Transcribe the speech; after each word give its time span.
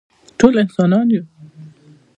ټول 0.39 0.53
انسانان 0.63 1.07
یو 1.15 1.23